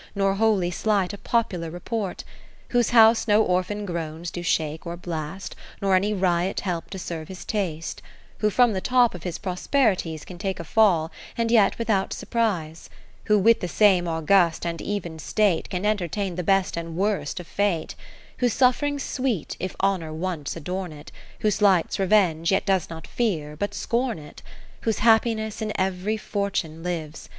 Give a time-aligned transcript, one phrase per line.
[0.15, 2.23] Nor wholly slight a popular report;
[2.69, 6.97] Whose house no orphan groans do shake or blast, 81 Nor any riot help to
[6.97, 8.01] serve his taste:
[8.39, 12.13] Who from the top of his pros perities Can take a fall, and yet without
[12.13, 12.89] surprise;
[13.25, 17.45] Who with the same august and even state Can entertain the best and worst of
[17.45, 17.93] fate;
[18.37, 21.11] Whose suffering 's sweet, if Honour once adorn it;
[21.41, 24.41] Who slights Revenge, yet does not fear, but scorn it;
[24.81, 27.29] Whose happiness in ev'ry fortune lives.